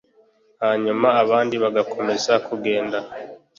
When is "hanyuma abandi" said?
0.63-1.55